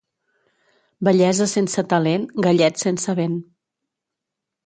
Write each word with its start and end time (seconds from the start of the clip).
Bellesa 1.07 1.47
sense 1.51 1.83
talent, 1.91 2.25
gallet 2.47 2.83
sense 2.87 3.17
vent. 3.21 3.35